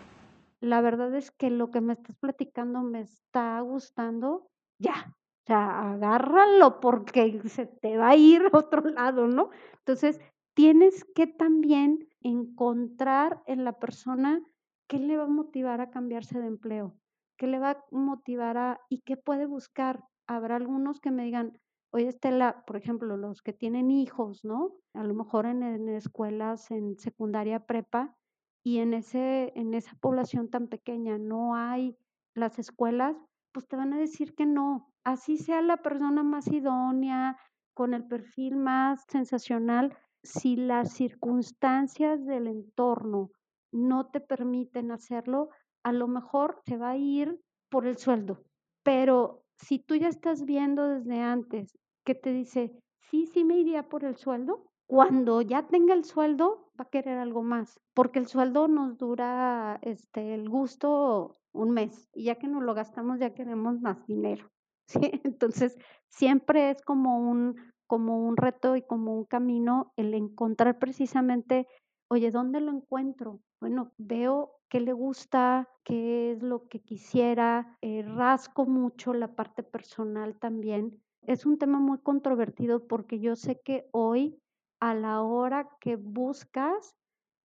la 0.61 0.81
verdad 0.81 1.13
es 1.15 1.31
que 1.31 1.49
lo 1.49 1.71
que 1.71 1.81
me 1.81 1.93
estás 1.93 2.15
platicando 2.17 2.81
me 2.81 3.01
está 3.01 3.59
gustando, 3.61 4.49
ya, 4.79 5.15
o 5.43 5.47
sea, 5.47 5.91
agárralo 5.91 6.79
porque 6.79 7.41
se 7.45 7.65
te 7.65 7.97
va 7.97 8.09
a 8.09 8.15
ir 8.15 8.43
a 8.43 8.49
otro 8.57 8.81
lado, 8.89 9.27
¿no? 9.27 9.49
Entonces, 9.79 10.19
tienes 10.53 11.03
que 11.15 11.27
también 11.27 12.07
encontrar 12.21 13.41
en 13.47 13.65
la 13.65 13.79
persona 13.79 14.41
qué 14.87 14.99
le 14.99 15.17
va 15.17 15.23
a 15.23 15.27
motivar 15.27 15.81
a 15.81 15.89
cambiarse 15.89 16.39
de 16.39 16.47
empleo, 16.47 16.95
qué 17.37 17.47
le 17.47 17.59
va 17.59 17.71
a 17.71 17.83
motivar 17.91 18.57
a 18.57 18.79
y 18.89 19.01
qué 19.01 19.17
puede 19.17 19.45
buscar. 19.45 20.03
Habrá 20.27 20.57
algunos 20.57 20.99
que 20.99 21.11
me 21.11 21.23
digan, 21.23 21.57
Oye, 21.93 22.07
Estela, 22.07 22.63
por 22.65 22.77
ejemplo, 22.77 23.17
los 23.17 23.41
que 23.41 23.51
tienen 23.51 23.91
hijos, 23.91 24.45
¿no? 24.45 24.75
A 24.93 25.03
lo 25.03 25.13
mejor 25.13 25.45
en, 25.45 25.89
escuelas, 25.89 26.71
en 26.71 26.97
secundaria 26.97 27.65
prepa, 27.65 28.15
y 28.63 28.77
en, 28.77 28.93
ese, 28.93 29.51
en 29.55 29.73
esa 29.73 29.93
población 29.99 30.49
tan 30.49 30.67
pequeña 30.67 31.17
no 31.17 31.55
hay 31.55 31.97
las 32.33 32.59
escuelas, 32.59 33.17
pues 33.51 33.67
te 33.67 33.75
van 33.75 33.91
a 33.93 33.99
decir 33.99 34.35
que 34.35 34.45
no. 34.45 34.90
Así 35.03 35.37
sea 35.37 35.61
la 35.61 35.77
persona 35.77 36.23
más 36.23 36.47
idónea, 36.47 37.37
con 37.73 37.93
el 37.93 38.05
perfil 38.05 38.57
más 38.57 39.03
sensacional, 39.07 39.97
si 40.23 40.55
las 40.55 40.93
circunstancias 40.93 42.25
del 42.25 42.47
entorno 42.47 43.31
no 43.71 44.07
te 44.07 44.19
permiten 44.19 44.91
hacerlo, 44.91 45.49
a 45.83 45.91
lo 45.91 46.07
mejor 46.07 46.61
se 46.65 46.77
va 46.77 46.91
a 46.91 46.97
ir 46.97 47.39
por 47.69 47.87
el 47.87 47.97
sueldo. 47.97 48.43
Pero 48.83 49.43
si 49.57 49.79
tú 49.79 49.95
ya 49.95 50.09
estás 50.09 50.45
viendo 50.45 50.87
desde 50.87 51.21
antes 51.21 51.77
que 52.05 52.13
te 52.15 52.31
dice, 52.31 52.71
sí, 53.09 53.25
sí 53.25 53.43
me 53.43 53.57
iría 53.57 53.89
por 53.89 54.03
el 54.03 54.17
sueldo, 54.17 54.71
cuando 54.85 55.41
ya 55.41 55.67
tenga 55.67 55.93
el 55.93 56.03
sueldo 56.03 56.69
va 56.79 56.83
a 56.83 56.89
querer 56.89 57.17
algo 57.17 57.43
más, 57.43 57.79
porque 57.93 58.19
el 58.19 58.27
sueldo 58.27 58.67
nos 58.67 58.97
dura 58.97 59.79
este, 59.81 60.33
el 60.33 60.49
gusto 60.49 61.37
un 61.53 61.71
mes 61.71 62.09
y 62.13 62.25
ya 62.25 62.35
que 62.35 62.47
nos 62.47 62.63
lo 62.63 62.73
gastamos 62.73 63.19
ya 63.19 63.33
queremos 63.33 63.79
más 63.81 64.05
dinero. 64.05 64.51
¿sí? 65.01 65.21
Entonces, 65.23 65.77
siempre 66.07 66.71
es 66.71 66.81
como 66.81 67.17
un, 67.17 67.55
como 67.87 68.25
un 68.27 68.37
reto 68.37 68.75
y 68.75 68.81
como 68.81 69.15
un 69.15 69.25
camino 69.25 69.93
el 69.97 70.13
encontrar 70.13 70.79
precisamente, 70.79 71.67
oye, 72.09 72.31
¿dónde 72.31 72.61
lo 72.61 72.71
encuentro? 72.71 73.39
Bueno, 73.59 73.91
veo 73.97 74.53
qué 74.69 74.79
le 74.79 74.93
gusta, 74.93 75.69
qué 75.83 76.31
es 76.31 76.43
lo 76.43 76.67
que 76.67 76.79
quisiera, 76.79 77.77
eh, 77.81 78.03
rasco 78.03 78.65
mucho 78.65 79.13
la 79.13 79.35
parte 79.35 79.63
personal 79.63 80.37
también. 80.39 81.01
Es 81.27 81.45
un 81.45 81.57
tema 81.57 81.79
muy 81.79 81.99
controvertido 81.99 82.87
porque 82.87 83.19
yo 83.19 83.35
sé 83.35 83.59
que 83.59 83.87
hoy, 83.91 84.39
a 84.79 84.95
la 84.95 85.21
hora 85.21 85.69
que 85.79 85.95
buscas, 85.95 86.95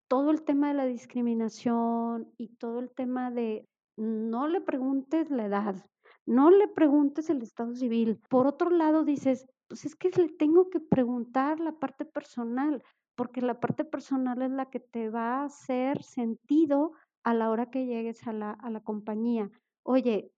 todo 0.09 0.31
el 0.31 0.43
tema 0.43 0.69
de 0.69 0.75
la 0.75 0.87
discriminación 0.87 2.33
y 2.39 2.49
todo 2.57 2.79
el 2.79 2.91
tema 2.91 3.31
de 3.31 3.69
no 3.97 4.47
le 4.47 4.61
preguntes 4.61 5.31
la 5.31 5.47
edad, 5.47 5.85
no 6.27 6.51
le 6.51 6.69
preguntes 6.69 7.31
el 7.31 7.43
estado 7.43 7.75
civil. 7.75 8.21
Por 8.29 8.47
otro 8.47 8.71
lado, 8.71 9.05
dices, 9.05 9.47
pues 9.69 9.85
es 9.85 9.95
que 9.97 10.11
le 10.11 10.29
tengo 10.29 10.69
que 10.71 10.81
preguntar 10.81 11.61
la 11.61 11.73
parte 11.73 12.05
personal, 12.05 12.83
porque 13.15 13.41
la 13.41 13.61
parte 13.61 13.85
personal 13.85 14.43
es 14.43 14.51
la 14.51 14.67
que 14.71 14.81
te 14.81 15.09
va 15.09 15.41
a 15.41 15.45
hacer 15.45 16.03
sentido 16.03 16.93
a 17.25 17.35
la 17.35 17.51
hora 17.51 17.71
que 17.71 17.87
llegues 17.87 18.27
a 18.27 18.33
la, 18.33 18.51
a 18.51 18.71
la 18.71 18.81
compañía. 18.81 19.51
Oye, 19.83 20.33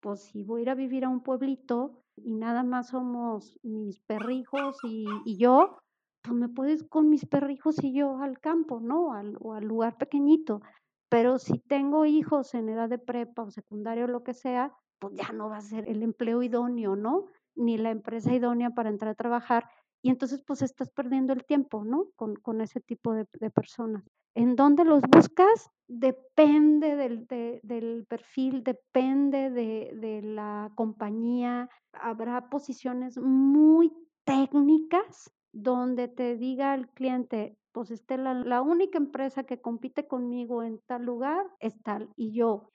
pues 0.00 0.20
si 0.22 0.44
voy 0.44 0.60
a 0.60 0.62
ir 0.62 0.70
a 0.70 0.74
vivir 0.74 1.04
a 1.04 1.08
un 1.08 1.22
pueblito 1.22 2.02
y 2.16 2.34
nada 2.34 2.62
más 2.62 2.88
somos 2.88 3.58
mis 3.62 4.00
perrijos 4.00 4.76
y, 4.84 5.06
y 5.24 5.36
yo, 5.36 5.78
pues 6.22 6.34
me 6.36 6.48
puedes 6.48 6.84
con 6.84 7.08
mis 7.08 7.26
perrijos 7.26 7.82
y 7.82 7.92
yo 7.92 8.18
al 8.18 8.38
campo, 8.38 8.80
¿no? 8.80 9.12
Al, 9.12 9.36
o 9.40 9.54
al 9.54 9.64
lugar 9.64 9.96
pequeñito. 9.96 10.60
Pero 11.08 11.38
si 11.38 11.58
tengo 11.58 12.06
hijos 12.06 12.54
en 12.54 12.68
edad 12.68 12.88
de 12.88 12.98
prepa 12.98 13.42
o 13.42 13.50
secundaria 13.50 14.04
o 14.04 14.08
lo 14.08 14.22
que 14.22 14.34
sea, 14.34 14.72
pues 15.02 15.16
ya 15.16 15.32
no 15.32 15.48
va 15.48 15.56
a 15.56 15.62
ser 15.62 15.88
el 15.88 16.00
empleo 16.04 16.44
idóneo, 16.44 16.94
¿no? 16.94 17.26
Ni 17.56 17.76
la 17.76 17.90
empresa 17.90 18.32
idónea 18.32 18.70
para 18.70 18.88
entrar 18.88 19.10
a 19.10 19.14
trabajar. 19.16 19.68
Y 20.00 20.10
entonces, 20.10 20.44
pues 20.46 20.62
estás 20.62 20.90
perdiendo 20.90 21.32
el 21.32 21.44
tiempo, 21.44 21.84
¿no? 21.84 22.06
Con, 22.14 22.36
con 22.36 22.60
ese 22.60 22.80
tipo 22.80 23.12
de, 23.12 23.26
personas. 23.50 24.04
¿En 24.36 24.54
dónde 24.54 24.84
los 24.84 25.02
buscas? 25.02 25.70
Depende 25.88 26.94
del, 26.94 27.26
de, 27.26 27.58
del 27.64 28.06
perfil, 28.08 28.62
depende 28.62 29.50
de, 29.50 29.90
de 30.00 30.22
la 30.22 30.70
compañía. 30.76 31.68
Habrá 31.92 32.48
posiciones 32.48 33.18
muy 33.18 33.92
técnicas 34.24 35.32
donde 35.52 36.06
te 36.06 36.36
diga 36.36 36.76
el 36.76 36.88
cliente, 36.90 37.58
pues 37.72 37.90
Estela, 37.90 38.34
la 38.34 38.62
única 38.62 38.98
empresa 38.98 39.42
que 39.42 39.60
compite 39.60 40.06
conmigo 40.06 40.62
en 40.62 40.80
tal 40.86 41.02
lugar 41.02 41.44
es 41.58 41.74
tal. 41.82 42.08
Y 42.14 42.32
yo, 42.32 42.70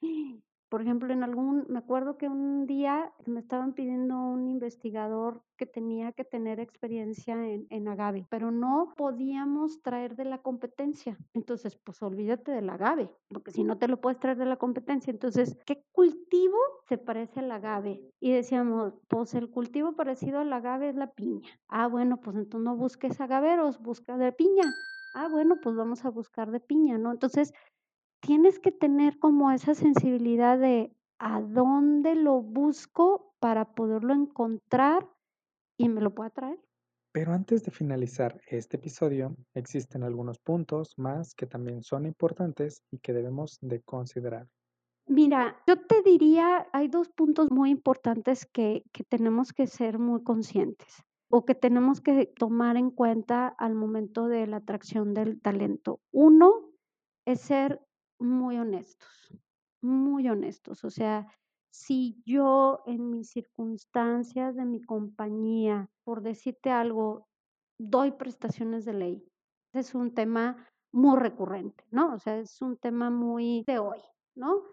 por 0.70 0.82
ejemplo, 0.82 1.14
en 1.14 1.24
algún, 1.24 1.66
me 1.70 1.80
acuerdo 1.80 2.18
que 2.18 2.28
un 2.28 2.66
día 2.66 3.12
me 3.26 3.40
estaban 3.40 3.74
pidiendo 3.74 4.18
un 4.18 4.48
investigador 4.48 5.42
que 5.56 5.66
tenía 5.66 6.12
que 6.12 6.24
tener 6.24 6.60
experiencia 6.60 7.34
en, 7.34 7.68
en, 7.70 7.88
agave, 7.88 8.28
pero 8.30 8.52
no 8.52 8.94
podíamos 8.96 9.82
traer 9.82 10.16
de 10.16 10.26
la 10.26 10.40
competencia. 10.40 11.18
Entonces, 11.34 11.76
pues 11.78 12.02
olvídate 12.02 12.52
del 12.52 12.70
agave, 12.70 13.10
porque 13.30 13.52
si 13.52 13.64
no 13.64 13.78
te 13.78 13.88
lo 13.88 14.02
puedes 14.02 14.20
traer 14.20 14.38
de 14.38 14.46
la 14.46 14.58
competencia. 14.58 15.12
Entonces, 15.12 15.58
¿qué 15.66 15.84
cultivo 15.92 16.58
se 16.88 16.98
parece 16.98 17.40
al 17.40 17.52
agave? 17.52 18.02
Y 18.20 18.32
decíamos, 18.32 18.94
pues 19.08 19.34
el 19.36 19.50
cultivo 19.50 19.96
parecido 19.96 20.40
al 20.40 20.52
agave 20.52 20.90
es 20.90 20.96
la 20.96 21.12
piña. 21.12 21.50
Ah, 21.70 21.88
bueno, 21.88 22.18
pues 22.18 22.36
entonces 22.36 22.66
no 22.66 22.76
busques 22.76 23.20
agaveros, 23.22 23.80
busca 23.80 24.18
de 24.18 24.32
piña. 24.32 24.66
Ah, 25.16 25.28
bueno, 25.30 25.56
pues 25.62 25.76
vamos 25.76 26.06
a 26.06 26.10
buscar 26.10 26.52
de 26.52 26.60
piña, 26.60 26.98
¿no? 26.98 27.12
Entonces, 27.12 27.54
tienes 28.20 28.60
que 28.60 28.72
tener 28.72 29.20
como 29.20 29.52
esa 29.52 29.76
sensibilidad 29.76 30.58
de 30.60 30.92
a 31.20 31.42
dónde 31.42 32.16
lo 32.16 32.42
busco 32.42 33.34
para 33.40 33.74
poderlo 33.74 34.14
encontrar 34.14 35.08
y 35.78 35.90
me 35.90 36.02
lo 36.02 36.14
pueda 36.14 36.30
traer. 36.30 36.60
Pero 37.12 37.34
antes 37.34 37.64
de 37.64 37.72
finalizar 37.72 38.40
este 38.48 38.78
episodio, 38.78 39.36
existen 39.56 40.04
algunos 40.04 40.38
puntos 40.40 40.94
más 40.98 41.34
que 41.34 41.48
también 41.48 41.82
son 41.82 42.06
importantes 42.06 42.84
y 42.92 43.00
que 43.00 43.14
debemos 43.14 43.58
de 43.62 43.82
considerar. 43.82 44.48
Mira, 45.08 45.58
yo 45.66 45.78
te 45.78 46.04
diría, 46.04 46.68
hay 46.74 46.90
dos 46.90 47.10
puntos 47.10 47.50
muy 47.50 47.72
importantes 47.72 48.46
que, 48.46 48.84
que 48.92 49.04
tenemos 49.04 49.54
que 49.54 49.66
ser 49.66 50.00
muy 50.00 50.22
conscientes 50.22 51.02
o 51.30 51.46
que 51.46 51.56
tenemos 51.56 52.02
que 52.02 52.28
tomar 52.38 52.78
en 52.78 52.92
cuenta 52.92 53.48
al 53.48 53.74
momento 53.74 54.28
de 54.28 54.46
la 54.48 54.58
atracción 54.58 55.14
del 55.14 55.42
talento. 55.42 56.02
Uno 56.12 56.72
es 57.26 57.42
ser 57.42 57.82
muy 58.20 58.58
honestos, 58.58 59.34
muy 59.82 60.28
honestos. 60.28 60.84
O 60.84 60.90
sea, 60.90 61.28
si 61.70 62.22
yo 62.26 62.82
en 62.86 63.10
mis 63.10 63.30
circunstancias 63.30 64.56
de 64.56 64.66
mi 64.66 64.82
compañía, 64.82 65.90
por 66.04 66.22
decirte 66.22 66.72
algo, 66.72 67.28
doy 67.80 68.12
prestaciones 68.12 68.86
de 68.86 68.94
ley, 68.94 69.32
es 69.74 69.94
un 69.94 70.14
tema 70.14 70.68
muy 70.92 71.18
recurrente, 71.20 71.84
¿no? 71.92 72.14
O 72.14 72.20
sea, 72.20 72.40
es 72.40 72.62
un 72.62 72.78
tema 72.78 73.10
muy 73.10 73.64
de 73.68 73.80
hoy, 73.80 74.00
¿no? 74.36 74.64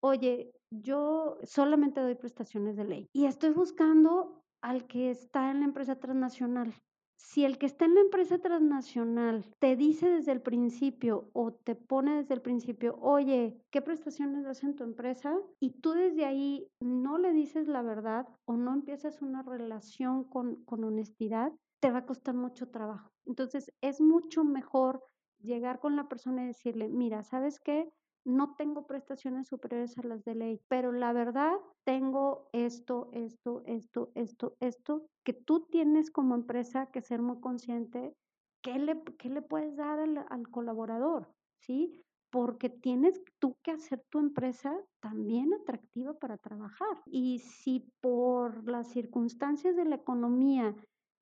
Oye, 0.00 0.52
yo 0.70 1.38
solamente 1.44 2.00
doy 2.00 2.14
prestaciones 2.14 2.76
de 2.76 2.84
ley 2.84 3.08
y 3.12 3.26
estoy 3.26 3.50
buscando 3.50 4.42
al 4.60 4.86
que 4.86 5.10
está 5.10 5.50
en 5.50 5.60
la 5.60 5.66
empresa 5.66 5.98
transnacional 5.98 6.74
si 7.18 7.44
el 7.44 7.58
que 7.58 7.66
está 7.66 7.84
en 7.84 7.96
la 7.96 8.00
empresa 8.00 8.38
transnacional 8.38 9.44
te 9.58 9.74
dice 9.74 10.08
desde 10.08 10.32
el 10.32 10.40
principio 10.40 11.30
o 11.32 11.52
te 11.52 11.74
pone 11.74 12.16
desde 12.16 12.34
el 12.34 12.40
principio, 12.40 12.96
oye, 13.00 13.60
¿qué 13.70 13.82
prestaciones 13.82 14.44
das 14.44 14.62
en 14.62 14.76
tu 14.76 14.84
empresa? 14.84 15.36
Y 15.60 15.80
tú 15.80 15.92
desde 15.92 16.24
ahí 16.24 16.68
no 16.80 17.18
le 17.18 17.32
dices 17.32 17.66
la 17.66 17.82
verdad 17.82 18.26
o 18.46 18.56
no 18.56 18.72
empiezas 18.72 19.20
una 19.20 19.42
relación 19.42 20.24
con, 20.24 20.64
con 20.64 20.84
honestidad, 20.84 21.52
te 21.80 21.90
va 21.90 21.98
a 21.98 22.06
costar 22.06 22.34
mucho 22.34 22.70
trabajo. 22.70 23.10
Entonces 23.26 23.72
es 23.80 24.00
mucho 24.00 24.44
mejor 24.44 25.02
llegar 25.40 25.80
con 25.80 25.96
la 25.96 26.08
persona 26.08 26.44
y 26.44 26.48
decirle, 26.48 26.88
mira, 26.88 27.24
¿sabes 27.24 27.58
qué? 27.58 27.90
No 28.24 28.54
tengo 28.56 28.86
prestaciones 28.86 29.48
superiores 29.48 29.96
a 29.98 30.02
las 30.02 30.24
de 30.24 30.34
ley, 30.34 30.60
pero 30.68 30.92
la 30.92 31.12
verdad 31.12 31.52
tengo 31.84 32.48
esto, 32.52 33.10
esto, 33.12 33.62
esto, 33.66 34.10
esto, 34.14 34.56
esto, 34.60 35.06
que 35.24 35.32
tú 35.32 35.66
tienes 35.70 36.10
como 36.10 36.34
empresa 36.34 36.86
que 36.86 37.00
ser 37.00 37.22
muy 37.22 37.40
consciente, 37.40 38.14
¿qué 38.62 38.78
le, 38.78 39.02
qué 39.18 39.28
le 39.28 39.42
puedes 39.42 39.76
dar 39.76 39.98
al, 39.98 40.18
al 40.28 40.48
colaborador? 40.50 41.28
¿Sí? 41.60 42.02
Porque 42.30 42.68
tienes 42.68 43.22
tú 43.38 43.56
que 43.62 43.70
hacer 43.70 44.02
tu 44.10 44.18
empresa 44.18 44.76
también 45.00 45.54
atractiva 45.54 46.12
para 46.14 46.36
trabajar. 46.36 47.02
Y 47.06 47.38
si 47.38 47.90
por 48.00 48.68
las 48.68 48.88
circunstancias 48.88 49.76
de 49.76 49.86
la 49.86 49.96
economía 49.96 50.74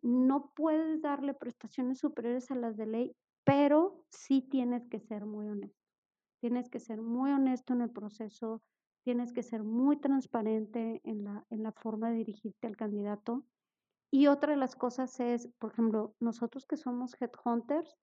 no 0.03 0.53
puedes 0.55 1.03
darle 1.03 1.35
prestaciones 1.35 1.99
superiores 1.99 2.51
a 2.51 2.57
las 2.57 2.77
de 2.77 2.87
ley, 2.87 3.17
pero 3.45 4.05
sí 4.11 4.43
tienes 4.43 4.87
que 4.89 5.01
ser 5.01 5.25
muy 5.25 5.49
honesto. 5.49 5.86
Tienes 6.47 6.71
que 6.71 6.79
ser 6.79 7.03
muy 7.03 7.33
honesto 7.33 7.73
en 7.73 7.81
el 7.81 7.91
proceso, 7.91 8.63
tienes 9.03 9.33
que 9.33 9.43
ser 9.43 9.65
muy 9.65 9.97
transparente 9.97 11.01
en 11.03 11.25
la, 11.25 11.45
en 11.51 11.65
la 11.65 11.73
forma 11.73 12.09
de 12.09 12.19
dirigirte 12.19 12.69
al 12.69 12.77
candidato. 12.77 13.45
Y 14.13 14.29
otra 14.29 14.53
de 14.53 14.57
las 14.57 14.77
cosas 14.77 15.19
es, 15.19 15.49
por 15.59 15.73
ejemplo, 15.73 16.15
nosotros 16.21 16.65
que 16.65 16.77
somos 16.77 17.21
headhunters, 17.21 17.99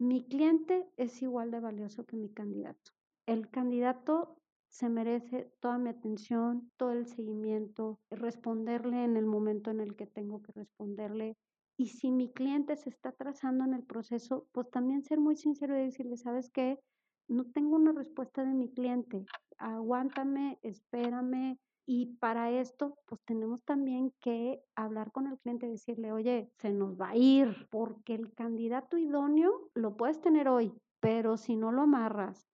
mi 0.00 0.26
cliente 0.26 0.84
es 0.96 1.22
igual 1.22 1.52
de 1.52 1.60
valioso 1.60 2.04
que 2.04 2.16
mi 2.16 2.28
candidato. 2.28 2.90
El 3.24 3.48
candidato 3.50 4.36
se 4.68 4.88
merece 4.88 5.52
toda 5.60 5.78
mi 5.78 5.90
atención, 5.90 6.72
todo 6.76 6.90
el 6.90 7.06
seguimiento, 7.06 8.00
responderle 8.10 9.04
en 9.04 9.16
el 9.16 9.26
momento 9.26 9.70
en 9.70 9.78
el 9.78 9.94
que 9.94 10.08
tengo 10.08 10.42
que 10.42 10.50
responderle. 10.50 11.36
Y 11.76 11.90
si 11.90 12.10
mi 12.10 12.32
cliente 12.32 12.74
se 12.74 12.90
está 12.90 13.12
trazando 13.12 13.62
en 13.62 13.74
el 13.74 13.84
proceso, 13.84 14.48
pues 14.50 14.68
también 14.72 15.04
ser 15.04 15.20
muy 15.20 15.36
sincero 15.36 15.78
y 15.78 15.84
decirle, 15.84 16.16
¿sabes 16.16 16.50
qué? 16.50 16.80
No 17.28 17.50
tengo 17.52 17.76
una 17.76 17.92
respuesta 17.92 18.44
de 18.44 18.54
mi 18.54 18.70
cliente, 18.72 19.24
aguántame, 19.58 20.58
espérame. 20.62 21.58
Y 21.86 22.16
para 22.16 22.50
esto, 22.50 22.98
pues 23.06 23.20
tenemos 23.26 23.62
también 23.64 24.12
que 24.20 24.62
hablar 24.74 25.12
con 25.12 25.26
el 25.26 25.38
cliente 25.38 25.66
y 25.66 25.70
decirle, 25.72 26.12
oye, 26.12 26.50
se 26.58 26.72
nos 26.72 26.98
va 26.98 27.10
a 27.10 27.16
ir, 27.16 27.68
porque 27.70 28.14
el 28.14 28.32
candidato 28.34 28.96
idóneo 28.96 29.70
lo 29.74 29.96
puedes 29.96 30.20
tener 30.20 30.48
hoy, 30.48 30.72
pero 31.00 31.36
si 31.36 31.56
no 31.56 31.72
lo 31.72 31.82
amarras, 31.82 32.48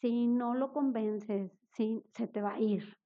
si 0.00 0.28
no 0.28 0.54
lo 0.54 0.72
convences, 0.72 1.50
si, 1.72 2.04
se 2.14 2.28
te 2.28 2.40
va 2.42 2.54
a 2.54 2.60
ir. 2.60 2.96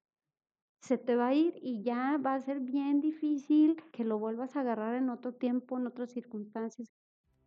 Se 0.82 0.98
te 0.98 1.16
va 1.16 1.28
a 1.28 1.34
ir 1.34 1.54
y 1.62 1.82
ya 1.82 2.18
va 2.18 2.34
a 2.34 2.40
ser 2.40 2.60
bien 2.60 3.00
difícil 3.00 3.82
que 3.92 4.04
lo 4.04 4.18
vuelvas 4.18 4.56
a 4.56 4.60
agarrar 4.60 4.94
en 4.94 5.08
otro 5.08 5.34
tiempo, 5.34 5.78
en 5.78 5.86
otras 5.86 6.10
circunstancias. 6.10 6.88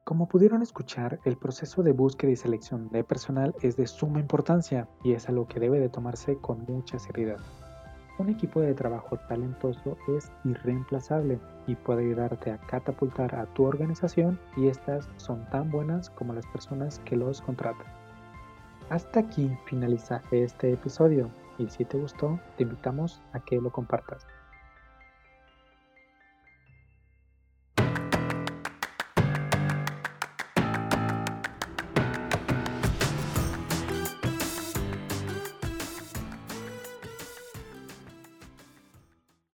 Como 0.03 0.27
pudieron 0.27 0.61
escuchar, 0.61 1.21
el 1.23 1.37
proceso 1.37 1.81
de 1.81 1.93
búsqueda 1.93 2.31
y 2.31 2.35
selección 2.35 2.89
de 2.89 3.05
personal 3.05 3.55
es 3.61 3.77
de 3.77 3.87
suma 3.87 4.19
importancia 4.19 4.89
y 5.01 5.13
es 5.13 5.29
algo 5.29 5.47
que 5.47 5.61
debe 5.61 5.79
de 5.79 5.87
tomarse 5.87 6.35
con 6.39 6.65
mucha 6.67 6.99
seriedad. 6.99 7.37
Un 8.19 8.27
equipo 8.27 8.59
de 8.59 8.73
trabajo 8.73 9.17
talentoso 9.29 9.97
es 10.09 10.29
irreemplazable 10.43 11.39
y 11.67 11.75
puede 11.75 12.01
ayudarte 12.01 12.51
a 12.51 12.57
catapultar 12.57 13.33
a 13.33 13.45
tu 13.53 13.63
organización 13.63 14.37
y 14.57 14.67
estas 14.67 15.07
son 15.15 15.49
tan 15.51 15.71
buenas 15.71 16.09
como 16.09 16.33
las 16.33 16.45
personas 16.47 16.99
que 17.05 17.15
los 17.15 17.41
contratan. 17.41 17.87
Hasta 18.89 19.21
aquí 19.21 19.57
finaliza 19.67 20.21
este 20.31 20.73
episodio 20.73 21.29
y 21.57 21.69
si 21.69 21.85
te 21.85 21.97
gustó 21.97 22.41
te 22.57 22.63
invitamos 22.63 23.21
a 23.31 23.39
que 23.39 23.61
lo 23.61 23.71
compartas. 23.71 24.27